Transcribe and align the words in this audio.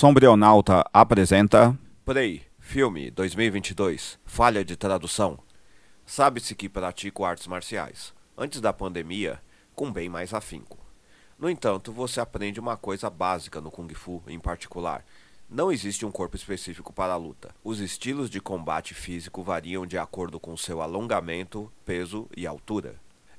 Sombrionauta 0.00 0.82
apresenta 0.94 1.78
Prey, 2.06 2.40
filme 2.58 3.10
2022, 3.10 4.18
falha 4.24 4.64
de 4.64 4.74
tradução. 4.74 5.38
Sabe-se 6.06 6.54
que 6.54 6.70
pratico 6.70 7.22
artes 7.22 7.46
marciais, 7.46 8.14
antes 8.34 8.62
da 8.62 8.72
pandemia, 8.72 9.42
com 9.74 9.92
bem 9.92 10.08
mais 10.08 10.32
afinco. 10.32 10.78
No 11.38 11.50
entanto, 11.50 11.92
você 11.92 12.18
aprende 12.18 12.58
uma 12.58 12.78
coisa 12.78 13.10
básica 13.10 13.60
no 13.60 13.70
Kung 13.70 13.92
Fu 13.92 14.22
em 14.26 14.38
particular. 14.38 15.04
Não 15.50 15.70
existe 15.70 16.06
um 16.06 16.10
corpo 16.10 16.34
específico 16.34 16.94
para 16.94 17.12
a 17.12 17.18
luta. 17.18 17.54
Os 17.62 17.78
estilos 17.78 18.30
de 18.30 18.40
combate 18.40 18.94
físico 18.94 19.42
variam 19.42 19.84
de 19.84 19.98
acordo 19.98 20.40
com 20.40 20.56
seu 20.56 20.80
alongamento, 20.80 21.70
peso 21.84 22.26
e 22.34 22.46
altura. 22.46 22.94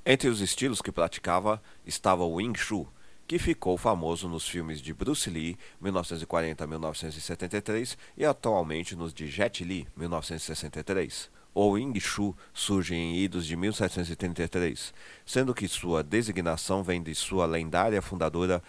Entre 0.06 0.28
os 0.28 0.40
estilos 0.40 0.80
que 0.80 0.92
praticava 0.92 1.60
estava 1.84 2.22
o 2.22 2.34
Wing 2.34 2.56
Chun, 2.56 2.86
que 3.32 3.38
ficou 3.38 3.78
famoso 3.78 4.28
nos 4.28 4.46
filmes 4.46 4.78
de 4.78 4.92
Bruce 4.92 5.30
Lee, 5.30 5.56
1940-1973, 5.82 7.96
e 8.14 8.26
atualmente 8.26 8.94
nos 8.94 9.14
de 9.14 9.26
Jet 9.26 9.64
Li, 9.64 9.88
1963. 9.96 11.30
O 11.54 11.70
Wing 11.70 11.98
Chun 11.98 12.34
surge 12.52 12.94
em 12.94 13.16
idos 13.16 13.46
de 13.46 13.56
1733, 13.56 14.92
sendo 15.24 15.54
que 15.54 15.66
sua 15.66 16.02
designação 16.02 16.82
vem 16.82 17.02
de 17.02 17.14
sua 17.14 17.46
lendária 17.46 18.02
fundadora 18.02 18.62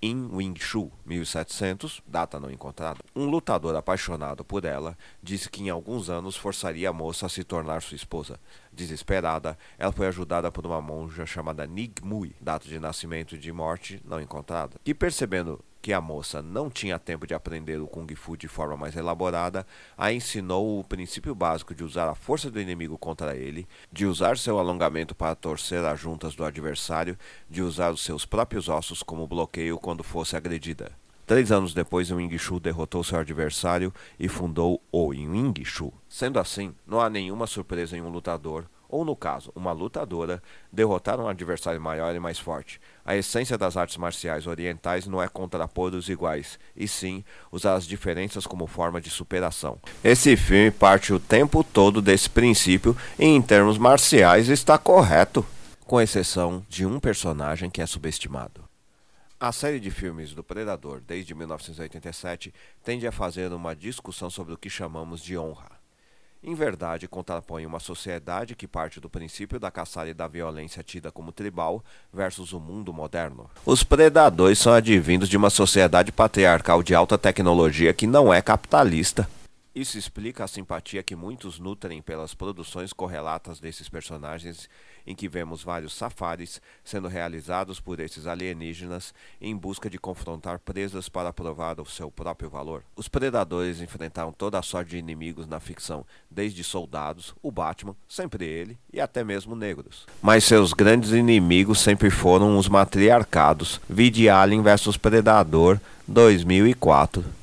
In 0.00 0.28
Wing 0.32 0.54
Chun, 0.60 0.90
1700, 1.04 2.00
data 2.06 2.38
não 2.38 2.50
encontrada. 2.50 3.00
Um 3.16 3.24
lutador 3.24 3.74
apaixonado 3.74 4.44
por 4.44 4.64
ela 4.64 4.96
disse 5.20 5.48
que 5.48 5.62
em 5.62 5.70
alguns 5.70 6.08
anos 6.08 6.36
forçaria 6.36 6.90
a 6.90 6.92
moça 6.92 7.26
a 7.26 7.28
se 7.28 7.42
tornar 7.42 7.82
sua 7.82 7.96
esposa. 7.96 8.38
Desesperada, 8.78 9.58
ela 9.76 9.90
foi 9.90 10.06
ajudada 10.06 10.52
por 10.52 10.64
uma 10.64 10.80
monja 10.80 11.26
chamada 11.26 11.66
Nig 11.66 12.00
Mui, 12.00 12.36
data 12.40 12.68
de 12.68 12.78
nascimento 12.78 13.34
e 13.34 13.38
de 13.38 13.52
morte 13.52 14.00
não 14.04 14.20
encontrada, 14.20 14.76
que 14.84 14.94
percebendo 14.94 15.58
que 15.82 15.92
a 15.92 16.00
moça 16.00 16.40
não 16.40 16.70
tinha 16.70 16.96
tempo 16.96 17.26
de 17.26 17.34
aprender 17.34 17.80
o 17.80 17.88
Kung 17.88 18.06
Fu 18.14 18.36
de 18.36 18.46
forma 18.46 18.76
mais 18.76 18.94
elaborada, 18.94 19.66
a 19.96 20.12
ensinou 20.12 20.78
o 20.78 20.84
princípio 20.84 21.34
básico 21.34 21.74
de 21.74 21.82
usar 21.82 22.08
a 22.08 22.14
força 22.14 22.52
do 22.52 22.60
inimigo 22.60 22.96
contra 22.96 23.34
ele, 23.36 23.66
de 23.90 24.06
usar 24.06 24.38
seu 24.38 24.60
alongamento 24.60 25.12
para 25.12 25.34
torcer 25.34 25.84
as 25.84 25.98
juntas 25.98 26.36
do 26.36 26.44
adversário, 26.44 27.18
de 27.50 27.62
usar 27.62 27.90
os 27.90 28.04
seus 28.04 28.24
próprios 28.24 28.68
ossos 28.68 29.02
como 29.02 29.26
bloqueio 29.26 29.76
quando 29.76 30.04
fosse 30.04 30.36
agredida. 30.36 30.92
Três 31.28 31.52
anos 31.52 31.74
depois, 31.74 32.10
o 32.10 32.16
Wing 32.16 32.38
Chun 32.38 32.58
derrotou 32.58 33.04
seu 33.04 33.18
adversário 33.18 33.92
e 34.18 34.28
fundou 34.28 34.80
o 34.90 35.08
Wing 35.08 35.62
Chun. 35.62 35.92
Sendo 36.08 36.40
assim, 36.40 36.74
não 36.86 37.02
há 37.02 37.10
nenhuma 37.10 37.46
surpresa 37.46 37.94
em 37.98 38.00
um 38.00 38.08
lutador 38.08 38.64
ou 38.88 39.04
no 39.04 39.14
caso, 39.14 39.52
uma 39.54 39.70
lutadora, 39.70 40.42
derrotar 40.72 41.20
um 41.20 41.28
adversário 41.28 41.78
maior 41.78 42.14
e 42.14 42.18
mais 42.18 42.38
forte. 42.38 42.80
A 43.04 43.14
essência 43.14 43.58
das 43.58 43.76
artes 43.76 43.98
marciais 43.98 44.46
orientais 44.46 45.06
não 45.06 45.22
é 45.22 45.28
contrapor 45.28 45.94
os 45.94 46.08
iguais, 46.08 46.58
e 46.74 46.88
sim 46.88 47.22
usar 47.52 47.74
as 47.74 47.84
diferenças 47.84 48.46
como 48.46 48.66
forma 48.66 48.98
de 48.98 49.10
superação. 49.10 49.78
Esse 50.02 50.34
filme 50.34 50.70
parte 50.70 51.12
o 51.12 51.20
tempo 51.20 51.62
todo 51.62 52.00
desse 52.00 52.30
princípio 52.30 52.96
e, 53.18 53.26
em 53.26 53.42
termos 53.42 53.76
marciais, 53.76 54.48
está 54.48 54.78
correto, 54.78 55.44
com 55.84 56.00
exceção 56.00 56.64
de 56.70 56.86
um 56.86 56.98
personagem 56.98 57.68
que 57.68 57.82
é 57.82 57.86
subestimado. 57.86 58.67
A 59.40 59.52
série 59.52 59.78
de 59.78 59.88
filmes 59.88 60.34
do 60.34 60.42
Predador, 60.42 61.00
desde 61.00 61.32
1987, 61.32 62.52
tende 62.82 63.06
a 63.06 63.12
fazer 63.12 63.52
uma 63.52 63.76
discussão 63.76 64.28
sobre 64.28 64.52
o 64.52 64.58
que 64.58 64.68
chamamos 64.68 65.22
de 65.22 65.38
honra 65.38 65.78
em 66.42 66.54
verdade 66.54 67.08
contrapõe 67.08 67.66
uma 67.66 67.80
sociedade 67.80 68.54
que 68.54 68.66
parte 68.66 69.00
do 69.00 69.10
princípio 69.10 69.58
da 69.58 69.70
caçada 69.70 70.08
e 70.08 70.14
da 70.14 70.28
violência 70.28 70.82
tida 70.82 71.10
como 71.10 71.32
tribal 71.32 71.84
versus 72.12 72.52
o 72.52 72.60
mundo 72.60 72.92
moderno. 72.92 73.50
Os 73.66 73.82
predadores 73.82 74.58
são 74.58 74.72
advindos 74.72 75.28
de 75.28 75.36
uma 75.36 75.50
sociedade 75.50 76.12
patriarcal 76.12 76.82
de 76.82 76.94
alta 76.94 77.18
tecnologia 77.18 77.92
que 77.92 78.06
não 78.06 78.32
é 78.32 78.40
capitalista. 78.40 79.28
Isso 79.78 79.96
explica 79.96 80.42
a 80.42 80.48
simpatia 80.48 81.04
que 81.04 81.14
muitos 81.14 81.60
nutrem 81.60 82.02
pelas 82.02 82.34
produções 82.34 82.92
correlatas 82.92 83.60
desses 83.60 83.88
personagens, 83.88 84.68
em 85.06 85.14
que 85.14 85.28
vemos 85.28 85.62
vários 85.62 85.94
safaris 85.94 86.60
sendo 86.82 87.06
realizados 87.06 87.78
por 87.78 88.00
esses 88.00 88.26
alienígenas 88.26 89.14
em 89.40 89.56
busca 89.56 89.88
de 89.88 89.96
confrontar 89.96 90.58
presas 90.58 91.08
para 91.08 91.32
provar 91.32 91.78
o 91.78 91.86
seu 91.86 92.10
próprio 92.10 92.50
valor. 92.50 92.82
Os 92.96 93.06
predadores 93.06 93.80
enfrentaram 93.80 94.32
toda 94.32 94.58
a 94.58 94.62
sorte 94.62 94.90
de 94.90 94.98
inimigos 94.98 95.46
na 95.46 95.60
ficção, 95.60 96.04
desde 96.28 96.64
soldados, 96.64 97.32
o 97.40 97.52
Batman, 97.52 97.94
sempre 98.08 98.44
ele, 98.44 98.76
e 98.92 99.00
até 99.00 99.22
mesmo 99.22 99.54
negros. 99.54 100.06
Mas 100.20 100.42
seus 100.42 100.72
grandes 100.72 101.12
inimigos 101.12 101.78
sempre 101.78 102.10
foram 102.10 102.58
os 102.58 102.68
matriarcados, 102.68 103.80
vide 103.88 104.28
Alien 104.28 104.60
vs 104.60 104.96
Predador 104.96 105.78
2004. 106.08 107.37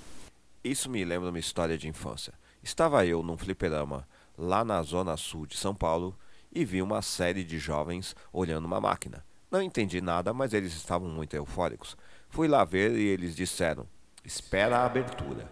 Isso 0.65 0.89
me 0.89 1.05
lembra 1.05 1.29
uma 1.29 1.37
história 1.37 1.77
de 1.77 1.87
infância. 1.87 2.33
Estava 2.63 3.05
eu 3.05 3.21
num 3.21 3.37
fliperama 3.37 4.09
lá 4.35 4.65
na 4.65 4.81
zona 4.81 5.15
sul 5.15 5.45
de 5.45 5.55
São 5.55 5.75
Paulo 5.75 6.17
e 6.51 6.65
vi 6.65 6.81
uma 6.81 7.03
série 7.03 7.43
de 7.43 7.59
jovens 7.59 8.15
olhando 8.33 8.65
uma 8.65 8.81
máquina. 8.81 9.23
Não 9.51 9.61
entendi 9.61 10.01
nada, 10.01 10.33
mas 10.33 10.55
eles 10.55 10.73
estavam 10.73 11.07
muito 11.07 11.35
eufóricos. 11.35 11.95
Fui 12.29 12.47
lá 12.47 12.65
ver 12.65 12.97
e 12.97 13.03
eles 13.03 13.35
disseram: 13.35 13.87
Espera 14.23 14.79
a 14.79 14.85
abertura. 14.87 15.47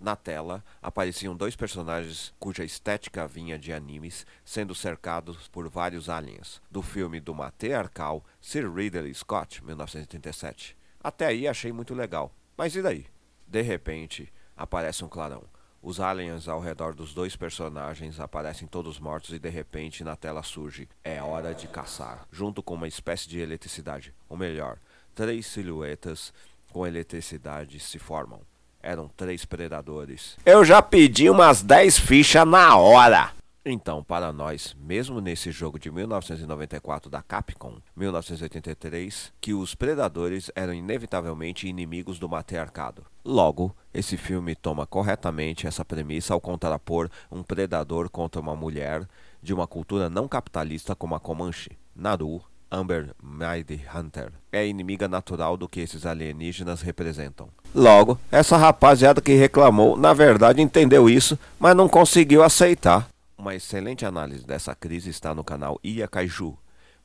Na 0.00 0.16
tela 0.16 0.64
apareciam 0.82 1.36
dois 1.36 1.54
personagens 1.54 2.34
cuja 2.36 2.64
estética 2.64 3.28
vinha 3.28 3.56
de 3.56 3.72
animes, 3.72 4.26
sendo 4.44 4.74
cercados 4.74 5.46
por 5.46 5.68
vários 5.68 6.08
aliens, 6.08 6.60
do 6.68 6.82
filme 6.82 7.20
do 7.20 7.32
matriarcal 7.32 8.24
Sir 8.40 8.68
Ridley 8.68 9.14
Scott, 9.14 9.64
1937. 9.64 10.76
Até 11.00 11.26
aí 11.26 11.46
achei 11.46 11.70
muito 11.70 11.94
legal. 11.94 12.34
Mas 12.56 12.74
e 12.74 12.82
daí? 12.82 13.06
De 13.46 13.62
repente, 13.62 14.32
aparece 14.60 15.02
um 15.02 15.08
clarão. 15.08 15.42
Os 15.82 15.98
aliens 15.98 16.46
ao 16.46 16.60
redor 16.60 16.94
dos 16.94 17.14
dois 17.14 17.34
personagens 17.34 18.20
aparecem 18.20 18.68
todos 18.68 19.00
mortos 19.00 19.32
e 19.32 19.38
de 19.38 19.48
repente 19.48 20.04
na 20.04 20.14
tela 20.14 20.42
surge 20.42 20.86
É 21.02 21.22
hora 21.22 21.54
de 21.54 21.66
caçar, 21.66 22.26
junto 22.30 22.62
com 22.62 22.74
uma 22.74 22.86
espécie 22.86 23.26
de 23.26 23.40
eletricidade. 23.40 24.12
Ou 24.28 24.36
melhor, 24.36 24.76
três 25.14 25.46
silhuetas 25.46 26.34
com 26.70 26.86
eletricidade 26.86 27.80
se 27.80 27.98
formam. 27.98 28.42
Eram 28.82 29.08
três 29.08 29.46
predadores. 29.46 30.36
Eu 30.44 30.62
já 30.64 30.82
pedi 30.82 31.30
umas 31.30 31.62
10 31.62 31.98
fichas 31.98 32.46
na 32.46 32.76
hora! 32.76 33.39
Então, 33.64 34.02
para 34.02 34.32
nós, 34.32 34.74
mesmo 34.80 35.20
nesse 35.20 35.50
jogo 35.50 35.78
de 35.78 35.90
1994 35.90 37.10
da 37.10 37.20
Capcom, 37.20 37.74
1983, 37.94 39.34
que 39.38 39.52
os 39.52 39.74
predadores 39.74 40.50
eram 40.54 40.72
inevitavelmente 40.72 41.68
inimigos 41.68 42.18
do 42.18 42.26
matriarcado. 42.26 43.04
Logo, 43.22 43.76
esse 43.92 44.16
filme 44.16 44.54
toma 44.54 44.86
corretamente 44.86 45.66
essa 45.66 45.84
premissa 45.84 46.32
ao 46.32 46.40
contrapor 46.40 47.10
um 47.30 47.42
predador 47.42 48.08
contra 48.08 48.40
uma 48.40 48.56
mulher 48.56 49.06
de 49.42 49.52
uma 49.52 49.66
cultura 49.66 50.08
não 50.08 50.26
capitalista 50.26 50.94
como 50.94 51.14
a 51.14 51.20
Comanche. 51.20 51.72
Naru, 51.94 52.42
Amber 52.70 53.14
Mighty 53.22 53.84
Hunter, 53.94 54.32
é 54.50 54.66
inimiga 54.66 55.06
natural 55.06 55.58
do 55.58 55.68
que 55.68 55.80
esses 55.80 56.06
alienígenas 56.06 56.80
representam. 56.80 57.48
Logo, 57.74 58.18
essa 58.32 58.56
rapaziada 58.56 59.20
que 59.20 59.34
reclamou, 59.34 59.98
na 59.98 60.14
verdade 60.14 60.62
entendeu 60.62 61.10
isso, 61.10 61.38
mas 61.58 61.76
não 61.76 61.88
conseguiu 61.88 62.42
aceitar. 62.42 63.09
Uma 63.40 63.54
excelente 63.54 64.04
análise 64.04 64.44
dessa 64.44 64.74
crise 64.74 65.08
está 65.08 65.34
no 65.34 65.42
canal 65.42 65.80
Ia 65.82 66.06
Kaiju, 66.06 66.58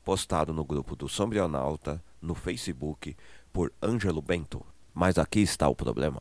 postado 0.04 0.52
no 0.52 0.66
grupo 0.66 0.94
do 0.94 1.08
Sombrionauta 1.08 1.98
no 2.20 2.34
Facebook 2.34 3.16
por 3.50 3.72
Ângelo 3.82 4.20
Bento. 4.20 4.62
Mas 4.92 5.16
aqui 5.16 5.40
está 5.40 5.66
o 5.66 5.74
problema. 5.74 6.20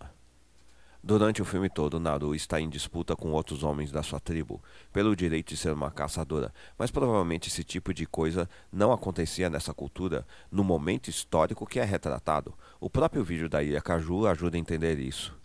Durante 1.03 1.41
o 1.41 1.45
filme 1.45 1.69
todo, 1.69 1.99
Naru 1.99 2.33
está 2.33 2.61
em 2.61 2.69
disputa 2.69 3.13
com 3.13 3.33
outros 3.33 3.61
homens 3.61 3.91
da 3.91 4.01
sua 4.01 4.21
tribo 4.21 4.63
pelo 4.93 5.17
direito 5.17 5.49
de 5.49 5.57
ser 5.57 5.73
uma 5.73 5.91
caçadora, 5.91 6.53
mas 6.77 6.91
provavelmente 6.91 7.49
esse 7.49 7.65
tipo 7.65 7.93
de 7.93 8.05
coisa 8.05 8.49
não 8.71 8.93
acontecia 8.93 9.49
nessa 9.49 9.73
cultura 9.73 10.25
no 10.49 10.63
momento 10.63 11.09
histórico 11.09 11.67
que 11.67 11.77
é 11.77 11.83
retratado. 11.83 12.53
O 12.79 12.89
próprio 12.89 13.21
vídeo 13.21 13.49
da 13.49 13.61
Ilha 13.61 13.81
Caju 13.81 14.27
ajuda 14.27 14.55
a 14.55 14.59
entender 14.61 14.97
isso. 14.97 15.37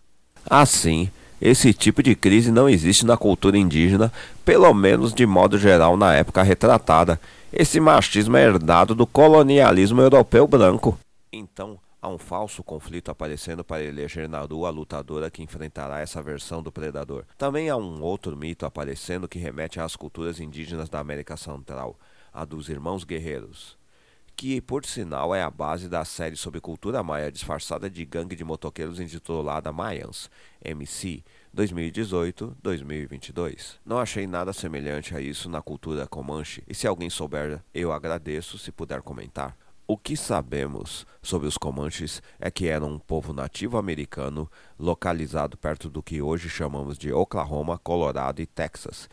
Assim, 0.49 1.11
esse 1.41 1.73
tipo 1.73 2.03
de 2.03 2.15
crise 2.15 2.51
não 2.51 2.69
existe 2.69 3.03
na 3.03 3.17
cultura 3.17 3.57
indígena, 3.57 4.13
pelo 4.45 4.71
menos 4.75 5.11
de 5.11 5.25
modo 5.25 5.57
geral 5.57 5.97
na 5.97 6.13
época 6.13 6.43
retratada. 6.43 7.19
Esse 7.51 7.79
machismo 7.79 8.37
é 8.37 8.43
herdado 8.43 8.93
do 8.93 9.07
colonialismo 9.07 10.01
europeu 10.01 10.47
branco. 10.47 10.99
Então, 11.33 11.79
há 11.99 12.07
um 12.07 12.19
falso 12.19 12.63
conflito 12.63 13.09
aparecendo 13.09 13.63
para 13.63 13.83
eleger 13.83 14.29
Naru 14.29 14.67
a 14.67 14.69
lutadora 14.69 15.31
que 15.31 15.41
enfrentará 15.41 15.99
essa 15.99 16.21
versão 16.21 16.61
do 16.61 16.71
predador. 16.71 17.23
Também 17.37 17.69
há 17.69 17.75
um 17.75 18.03
outro 18.03 18.37
mito 18.37 18.63
aparecendo 18.63 19.27
que 19.27 19.39
remete 19.39 19.79
às 19.79 19.95
culturas 19.95 20.39
indígenas 20.39 20.89
da 20.89 20.99
América 20.99 21.35
Central, 21.35 21.97
a 22.31 22.45
dos 22.45 22.69
irmãos 22.69 23.03
guerreiros 23.03 23.80
que 24.41 24.59
por 24.59 24.83
sinal 24.87 25.35
é 25.35 25.43
a 25.43 25.51
base 25.51 25.87
da 25.87 26.03
série 26.03 26.35
sobre 26.35 26.59
cultura 26.59 27.03
maia 27.03 27.31
disfarçada 27.31 27.87
de 27.87 28.03
gangue 28.03 28.35
de 28.35 28.43
motoqueiros 28.43 28.99
intitulada 28.99 29.71
Mayans, 29.71 30.31
MC 30.65 31.23
2018-2022. 31.55 33.75
Não 33.85 33.99
achei 33.99 34.25
nada 34.25 34.51
semelhante 34.51 35.15
a 35.15 35.21
isso 35.21 35.47
na 35.47 35.61
cultura 35.61 36.07
Comanche, 36.07 36.63
e 36.67 36.73
se 36.73 36.87
alguém 36.87 37.07
souber, 37.07 37.63
eu 37.71 37.91
agradeço 37.91 38.57
se 38.57 38.71
puder 38.71 39.03
comentar. 39.03 39.55
O 39.85 39.95
que 39.95 40.17
sabemos 40.17 41.05
sobre 41.21 41.47
os 41.47 41.55
Comanches 41.55 42.19
é 42.39 42.49
que 42.49 42.65
eram 42.65 42.93
um 42.93 42.97
povo 42.97 43.33
nativo 43.33 43.77
americano 43.77 44.49
localizado 44.79 45.55
perto 45.55 45.87
do 45.87 46.01
que 46.01 46.19
hoje 46.19 46.49
chamamos 46.49 46.97
de 46.97 47.13
Oklahoma, 47.13 47.77
Colorado 47.77 48.41
e 48.41 48.47
Texas, 48.47 49.07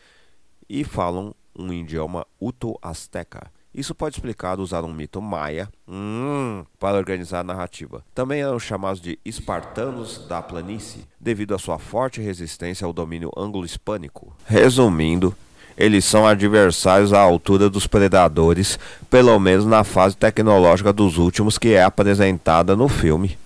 e 0.67 0.83
falam 0.83 1.35
um 1.55 1.71
idioma 1.71 2.25
uto-azteca. 2.41 3.51
Isso 3.73 3.93
pode 3.93 4.15
explicar 4.15 4.59
usar 4.59 4.83
um 4.83 4.91
mito 4.91 5.21
maia 5.21 5.69
hum, 5.87 6.65
para 6.79 6.97
organizar 6.97 7.41
a 7.41 7.43
narrativa. 7.43 8.03
Também 8.15 8.41
eram 8.41 8.59
chamados 8.59 8.99
de 8.99 9.19
espartanos 9.23 10.27
da 10.27 10.41
planície, 10.41 11.05
devido 11.19 11.53
à 11.53 11.59
sua 11.59 11.77
forte 11.77 12.19
resistência 12.19 12.85
ao 12.85 12.91
domínio 12.91 13.31
anglo-hispânico. 13.37 14.35
Resumindo, 14.45 15.35
eles 15.77 16.03
são 16.03 16.27
adversários 16.27 17.13
à 17.13 17.19
altura 17.21 17.69
dos 17.69 17.85
predadores, 17.85 18.79
pelo 19.09 19.39
menos 19.39 19.65
na 19.65 19.83
fase 19.83 20.17
tecnológica 20.17 20.91
dos 20.91 21.17
últimos 21.17 21.57
que 21.57 21.73
é 21.73 21.83
apresentada 21.83 22.75
no 22.75 22.89
filme. 22.89 23.37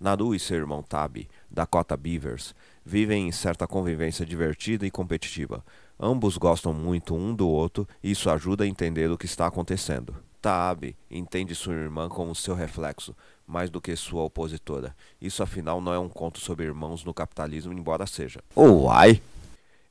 Naru 0.00 0.34
e 0.34 0.40
seu 0.40 0.56
irmão 0.56 0.82
Tabi, 0.82 1.28
Dakota 1.50 1.96
Beavers, 1.96 2.54
vivem 2.84 3.28
em 3.28 3.32
certa 3.32 3.66
convivência 3.66 4.26
divertida 4.26 4.84
e 4.84 4.90
competitiva. 4.90 5.62
Ambos 6.02 6.38
gostam 6.38 6.72
muito 6.72 7.14
um 7.14 7.34
do 7.34 7.46
outro 7.46 7.86
e 8.02 8.12
isso 8.12 8.30
ajuda 8.30 8.64
a 8.64 8.66
entender 8.66 9.10
o 9.10 9.18
que 9.18 9.26
está 9.26 9.46
acontecendo. 9.46 10.16
Tabi 10.40 10.96
entende 11.10 11.54
sua 11.54 11.74
irmã 11.74 12.08
como 12.08 12.34
seu 12.34 12.54
reflexo, 12.54 13.14
mais 13.46 13.68
do 13.68 13.82
que 13.82 13.94
sua 13.94 14.22
opositora. 14.22 14.96
Isso 15.20 15.42
afinal 15.42 15.78
não 15.78 15.92
é 15.92 15.98
um 15.98 16.08
conto 16.08 16.40
sobre 16.40 16.64
irmãos 16.64 17.04
no 17.04 17.12
capitalismo, 17.12 17.74
embora 17.74 18.06
seja. 18.06 18.40
Uai! 18.56 19.20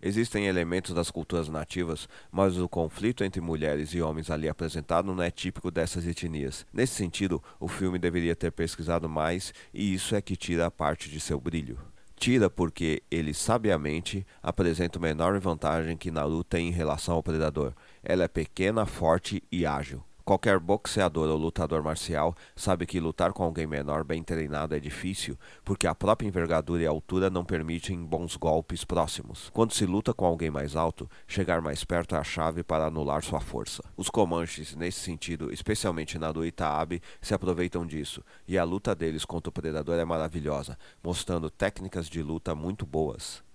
Existem 0.02 0.48
elementos 0.48 0.96
das 0.96 1.12
culturas 1.12 1.48
nativas, 1.48 2.10
mas 2.32 2.58
o 2.58 2.68
conflito 2.68 3.24
entre 3.24 3.40
mulheres 3.40 3.94
e 3.94 4.02
homens 4.02 4.32
ali 4.32 4.50
apresentado 4.50 5.14
não 5.14 5.22
é 5.22 5.30
típico 5.30 5.70
dessas 5.70 6.08
etnias. 6.08 6.66
Nesse 6.74 6.96
sentido, 6.96 7.44
o 7.60 7.68
filme 7.68 8.00
deveria 8.00 8.36
ter 8.36 8.52
pesquisado 8.52 9.08
mais 9.08 9.54
e 9.72 9.94
isso 9.94 10.16
é 10.16 10.22
que 10.22 10.36
tira 10.36 10.66
a 10.66 10.72
parte 10.72 11.08
de 11.08 11.20
seu 11.20 11.40
brilho. 11.40 11.78
Tira 12.20 12.50
porque 12.50 13.02
ele 13.10 13.34
sabiamente 13.34 14.28
apresenta 14.44 15.00
uma 15.00 15.10
enorme 15.10 15.40
vantagem 15.40 15.96
que 15.96 16.12
Naru 16.12 16.44
tem 16.44 16.68
em 16.68 16.72
relação 16.72 17.16
ao 17.16 17.24
predador. 17.24 17.74
Ela 18.04 18.26
é 18.26 18.28
pequena, 18.28 18.86
forte 18.86 19.42
e 19.50 19.66
ágil. 19.66 20.04
Qualquer 20.30 20.60
boxeador 20.60 21.28
ou 21.28 21.36
lutador 21.36 21.82
marcial 21.82 22.36
sabe 22.56 22.86
que 22.86 23.00
lutar 23.00 23.34
com 23.34 23.42
alguém 23.42 23.66
menor 23.66 24.04
bem 24.04 24.22
treinado 24.22 24.76
é 24.76 24.80
difícil, 24.80 25.36
porque 25.66 25.88
a 25.88 25.96
própria 25.96 26.28
envergadura 26.28 26.84
e 26.84 26.86
altura 26.86 27.32
não 27.32 27.44
permitem 27.44 28.06
bons 28.06 28.36
golpes 28.36 28.86
próximos. 28.86 29.50
Quando 29.52 29.74
se 29.74 29.88
luta 29.88 30.14
com 30.14 30.28
alguém 30.28 30.52
mais 30.52 30.76
alto, 30.76 31.10
chegar 31.28 31.64
mais 31.64 31.84
perto 31.84 32.14
é 32.14 32.20
a 32.20 32.24
chave 32.24 32.62
para 32.62 32.86
anular 32.86 33.24
sua 33.24 33.40
força. 33.40 33.84
Os 33.98 34.08
Comanches, 34.08 34.76
nesse 34.76 35.00
sentido, 35.00 35.52
especialmente 35.52 36.20
Naru 36.20 36.46
e 36.46 36.52
Taabe, 36.52 37.02
se 37.20 37.34
aproveitam 37.34 37.84
disso, 37.84 38.24
e 38.48 38.56
a 38.56 38.64
luta 38.64 38.94
deles 38.94 39.26
contra 39.26 39.50
o 39.50 39.52
predador 39.52 39.98
é 39.98 40.06
maravilhosa, 40.06 40.78
mostrando 41.04 41.50
técnicas 41.50 42.08
de 42.08 42.22
luta 42.22 42.54
muito 42.54 42.86
boas. 42.86 43.49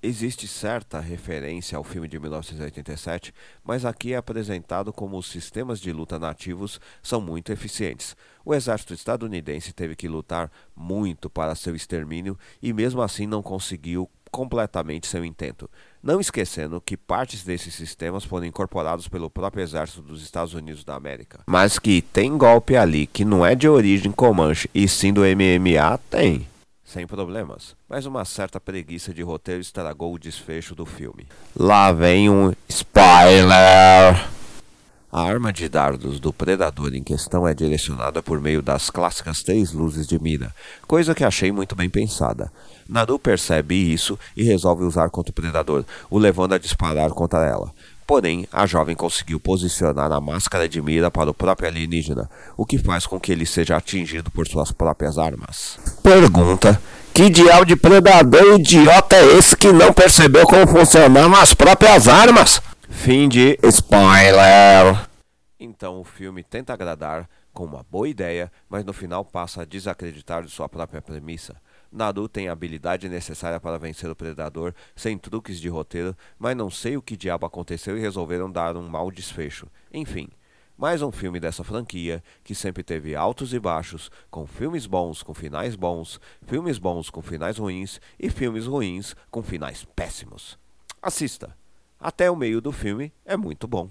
Existe 0.00 0.46
certa 0.46 1.00
referência 1.00 1.76
ao 1.76 1.82
filme 1.82 2.06
de 2.06 2.20
1987, 2.20 3.34
mas 3.64 3.84
aqui 3.84 4.12
é 4.12 4.16
apresentado 4.16 4.92
como 4.92 5.18
os 5.18 5.26
sistemas 5.26 5.80
de 5.80 5.90
luta 5.90 6.20
nativos 6.20 6.80
são 7.02 7.20
muito 7.20 7.50
eficientes. 7.50 8.16
O 8.44 8.54
exército 8.54 8.94
estadunidense 8.94 9.72
teve 9.72 9.96
que 9.96 10.06
lutar 10.06 10.52
muito 10.76 11.28
para 11.28 11.56
seu 11.56 11.74
extermínio 11.74 12.38
e 12.62 12.72
mesmo 12.72 13.02
assim 13.02 13.26
não 13.26 13.42
conseguiu 13.42 14.08
completamente 14.30 15.08
seu 15.08 15.24
intento. 15.24 15.68
Não 16.00 16.20
esquecendo 16.20 16.80
que 16.80 16.96
partes 16.96 17.42
desses 17.42 17.74
sistemas 17.74 18.24
foram 18.24 18.46
incorporados 18.46 19.08
pelo 19.08 19.28
próprio 19.28 19.64
exército 19.64 20.00
dos 20.00 20.22
Estados 20.22 20.54
Unidos 20.54 20.84
da 20.84 20.94
América. 20.94 21.40
Mas 21.44 21.76
que 21.76 22.02
tem 22.02 22.38
golpe 22.38 22.76
ali 22.76 23.04
que 23.04 23.24
não 23.24 23.44
é 23.44 23.56
de 23.56 23.68
origem 23.68 24.12
Comanche 24.12 24.70
e 24.72 24.86
sim 24.86 25.12
do 25.12 25.22
MMA, 25.22 25.98
tem 26.08 26.46
sem 26.88 27.06
problemas, 27.06 27.76
mas 27.86 28.06
uma 28.06 28.24
certa 28.24 28.58
preguiça 28.58 29.12
de 29.12 29.20
roteiro 29.22 29.60
estragou 29.60 30.14
o 30.14 30.18
desfecho 30.18 30.74
do 30.74 30.86
filme. 30.86 31.26
Lá 31.54 31.92
vem 31.92 32.30
um 32.30 32.54
spoiler! 32.66 34.26
A 35.12 35.22
arma 35.22 35.52
de 35.52 35.68
dardos 35.68 36.18
do 36.18 36.32
predador 36.32 36.94
em 36.94 37.02
questão 37.02 37.46
é 37.46 37.52
direcionada 37.52 38.22
por 38.22 38.40
meio 38.40 38.62
das 38.62 38.88
clássicas 38.88 39.42
três 39.42 39.72
luzes 39.72 40.06
de 40.06 40.18
mira, 40.18 40.54
coisa 40.86 41.14
que 41.14 41.24
achei 41.24 41.52
muito 41.52 41.76
bem 41.76 41.90
pensada. 41.90 42.50
Naru 42.88 43.18
percebe 43.18 43.74
isso 43.74 44.18
e 44.34 44.42
resolve 44.42 44.84
usar 44.84 45.10
contra 45.10 45.30
o 45.30 45.34
predador, 45.34 45.84
o 46.08 46.18
levando 46.18 46.54
a 46.54 46.58
disparar 46.58 47.10
contra 47.10 47.44
ela. 47.44 47.70
Porém, 48.08 48.48
a 48.50 48.64
jovem 48.64 48.96
conseguiu 48.96 49.38
posicionar 49.38 50.10
a 50.10 50.18
máscara 50.18 50.66
de 50.66 50.80
mira 50.80 51.10
para 51.10 51.28
o 51.28 51.34
próprio 51.34 51.68
alienígena, 51.68 52.26
o 52.56 52.64
que 52.64 52.78
faz 52.78 53.06
com 53.06 53.20
que 53.20 53.30
ele 53.30 53.44
seja 53.44 53.76
atingido 53.76 54.30
por 54.30 54.48
suas 54.48 54.72
próprias 54.72 55.18
armas. 55.18 55.78
Pergunta: 56.02 56.80
Que 57.12 57.28
diabo 57.28 57.66
de 57.66 57.76
predador 57.76 58.58
idiota 58.58 59.14
é 59.14 59.36
esse 59.36 59.54
que 59.54 59.70
não 59.70 59.92
percebeu 59.92 60.46
como 60.46 60.66
funcionam 60.66 61.36
as 61.36 61.52
próprias 61.52 62.08
armas? 62.08 62.62
Fim 62.88 63.28
de 63.28 63.58
spoiler. 63.64 65.06
Então 65.60 66.00
o 66.00 66.04
filme 66.04 66.42
tenta 66.42 66.72
agradar 66.72 67.28
com 67.52 67.66
uma 67.66 67.84
boa 67.90 68.08
ideia, 68.08 68.50
mas 68.70 68.86
no 68.86 68.94
final 68.94 69.22
passa 69.22 69.60
a 69.60 69.66
desacreditar 69.66 70.42
de 70.42 70.50
sua 70.50 70.66
própria 70.66 71.02
premissa. 71.02 71.56
Naru 71.90 72.28
tem 72.28 72.48
a 72.48 72.52
habilidade 72.52 73.08
necessária 73.08 73.58
para 73.58 73.78
vencer 73.78 74.10
o 74.10 74.16
predador, 74.16 74.74
sem 74.94 75.16
truques 75.16 75.60
de 75.60 75.68
roteiro, 75.68 76.16
mas 76.38 76.56
não 76.56 76.70
sei 76.70 76.96
o 76.96 77.02
que 77.02 77.16
diabo 77.16 77.46
aconteceu 77.46 77.96
e 77.96 78.00
resolveram 78.00 78.50
dar 78.50 78.76
um 78.76 78.88
mau 78.88 79.10
desfecho. 79.10 79.66
Enfim, 79.92 80.28
mais 80.76 81.02
um 81.02 81.10
filme 81.10 81.40
dessa 81.40 81.64
franquia 81.64 82.22
que 82.44 82.54
sempre 82.54 82.82
teve 82.82 83.16
altos 83.16 83.52
e 83.52 83.58
baixos, 83.58 84.10
com 84.30 84.46
filmes 84.46 84.86
bons 84.86 85.22
com 85.22 85.34
finais 85.34 85.74
bons, 85.74 86.20
filmes 86.46 86.78
bons 86.78 87.10
com 87.10 87.20
finais 87.20 87.58
ruins 87.58 88.00
e 88.18 88.30
filmes 88.30 88.66
ruins 88.66 89.16
com 89.30 89.42
finais 89.42 89.84
péssimos. 89.96 90.58
Assista! 91.02 91.56
Até 92.00 92.30
o 92.30 92.36
meio 92.36 92.60
do 92.60 92.70
filme 92.70 93.12
é 93.24 93.36
muito 93.36 93.66
bom. 93.66 93.90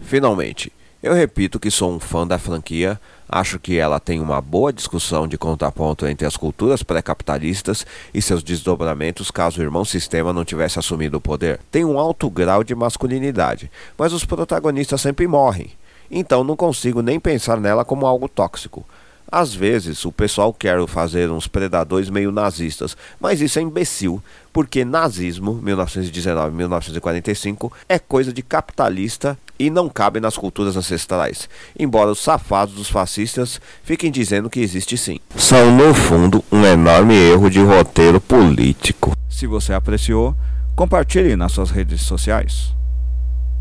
Finalmente, 0.00 0.72
eu 1.02 1.12
repito 1.12 1.58
que 1.58 1.70
sou 1.70 1.92
um 1.92 1.98
fã 1.98 2.24
da 2.24 2.38
franquia, 2.38 3.00
acho 3.28 3.58
que 3.58 3.76
ela 3.76 3.98
tem 3.98 4.20
uma 4.20 4.40
boa 4.40 4.72
discussão 4.72 5.26
de 5.26 5.36
contraponto 5.36 6.06
entre 6.06 6.24
as 6.24 6.36
culturas 6.36 6.84
pré-capitalistas 6.84 7.84
e 8.14 8.22
seus 8.22 8.42
desdobramentos 8.42 9.28
caso 9.28 9.60
o 9.60 9.64
irmão 9.64 9.84
sistema 9.84 10.32
não 10.32 10.44
tivesse 10.44 10.78
assumido 10.78 11.16
o 11.16 11.20
poder. 11.20 11.58
Tem 11.72 11.84
um 11.84 11.98
alto 11.98 12.30
grau 12.30 12.62
de 12.62 12.74
masculinidade, 12.74 13.70
mas 13.98 14.12
os 14.12 14.24
protagonistas 14.24 15.00
sempre 15.00 15.26
morrem, 15.26 15.72
então 16.08 16.44
não 16.44 16.54
consigo 16.54 17.02
nem 17.02 17.18
pensar 17.18 17.58
nela 17.58 17.84
como 17.84 18.06
algo 18.06 18.28
tóxico. 18.28 18.86
Às 19.32 19.52
vezes 19.54 20.04
o 20.04 20.12
pessoal 20.12 20.52
quer 20.52 20.86
fazer 20.86 21.30
uns 21.30 21.48
predadores 21.48 22.10
meio 22.10 22.30
nazistas, 22.30 22.94
mas 23.18 23.40
isso 23.40 23.58
é 23.58 23.62
imbecil, 23.62 24.22
porque 24.52 24.84
nazismo, 24.84 25.58
1919-1945, 25.64 27.72
é 27.88 27.98
coisa 27.98 28.30
de 28.30 28.42
capitalista 28.42 29.38
e 29.66 29.70
não 29.70 29.88
cabe 29.88 30.20
nas 30.20 30.36
culturas 30.36 30.76
ancestrais, 30.76 31.48
embora 31.78 32.10
os 32.10 32.18
safados 32.18 32.74
dos 32.74 32.88
fascistas 32.88 33.60
fiquem 33.82 34.10
dizendo 34.10 34.50
que 34.50 34.60
existe 34.60 34.96
sim. 34.96 35.18
São, 35.36 35.76
no 35.76 35.94
fundo, 35.94 36.44
um 36.50 36.64
enorme 36.64 37.14
erro 37.14 37.48
de 37.48 37.60
roteiro 37.60 38.20
político. 38.20 39.12
Se 39.28 39.46
você 39.46 39.72
apreciou, 39.72 40.34
compartilhe 40.74 41.36
nas 41.36 41.52
suas 41.52 41.70
redes 41.70 42.02
sociais. 42.02 42.74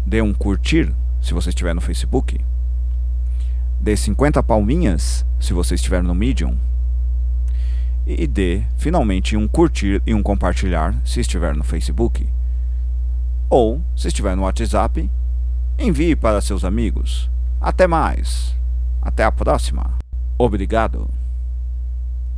Dê 0.05 0.21
um 0.21 0.33
curtir 0.33 0.93
se 1.21 1.33
você 1.33 1.49
estiver 1.49 1.75
no 1.75 1.81
Facebook 1.81 2.39
dê 3.81 3.97
50 3.97 4.43
palminhas 4.43 5.25
se 5.39 5.53
você 5.53 5.73
estiver 5.73 6.03
no 6.03 6.13
Medium 6.13 6.55
e 8.05 8.27
dê 8.27 8.61
finalmente 8.77 9.35
um 9.35 9.47
curtir 9.47 10.01
e 10.05 10.13
um 10.13 10.21
compartilhar 10.21 10.95
se 11.03 11.19
estiver 11.19 11.55
no 11.55 11.63
Facebook. 11.63 12.27
Ou, 13.49 13.81
se 13.95 14.07
estiver 14.07 14.35
no 14.35 14.43
WhatsApp, 14.43 15.09
envie 15.81 16.15
para 16.15 16.41
seus 16.41 16.63
amigos. 16.63 17.29
Até 17.59 17.87
mais. 17.87 18.55
Até 19.01 19.23
a 19.23 19.31
próxima. 19.31 19.97
Obrigado. 20.37 21.20